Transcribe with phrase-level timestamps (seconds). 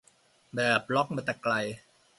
[0.55, 1.53] แบบล็อกมาแต่ไกล